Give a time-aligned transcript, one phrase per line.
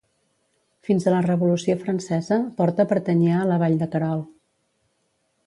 [0.87, 4.27] Fins a la Revolució Francesa, Porta pertanyia a la Vall de Querol.